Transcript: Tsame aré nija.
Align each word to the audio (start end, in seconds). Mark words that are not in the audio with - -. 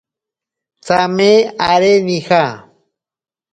Tsame 0.85 1.29
aré 1.69 1.93
nija. 2.07 2.43